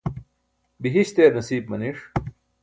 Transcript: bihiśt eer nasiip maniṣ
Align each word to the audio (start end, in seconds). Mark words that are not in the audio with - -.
bihiśt 0.81 1.17
eer 1.23 1.33
nasiip 1.37 1.65
maniṣ 1.75 1.99